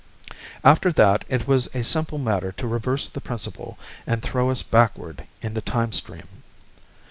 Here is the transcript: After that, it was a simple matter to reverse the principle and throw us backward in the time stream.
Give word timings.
After 0.63 0.91
that, 0.93 1.23
it 1.29 1.47
was 1.47 1.67
a 1.75 1.83
simple 1.83 2.17
matter 2.17 2.51
to 2.53 2.65
reverse 2.67 3.07
the 3.07 3.21
principle 3.21 3.77
and 4.07 4.23
throw 4.23 4.49
us 4.49 4.63
backward 4.63 5.27
in 5.43 5.53
the 5.53 5.61
time 5.61 5.91
stream. 5.91 6.41